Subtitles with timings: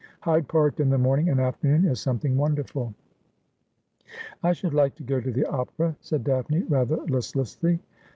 [0.21, 2.95] Hyde Park in the morning and afternoon is something wonderful
[4.43, 7.77] ''I should like to go to the opera,' said Daphne rather list lessly.